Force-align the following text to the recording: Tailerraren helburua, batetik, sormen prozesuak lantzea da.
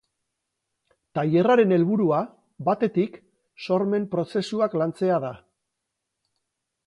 Tailerraren 1.17 1.75
helburua, 1.77 2.21
batetik, 2.71 3.19
sormen 3.67 4.09
prozesuak 4.15 4.79
lantzea 4.83 5.23
da. 5.27 5.33